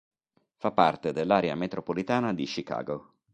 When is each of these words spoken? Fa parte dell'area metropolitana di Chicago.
Fa 0.57 0.71
parte 0.71 1.11
dell'area 1.13 1.53
metropolitana 1.53 2.33
di 2.33 2.45
Chicago. 2.47 3.17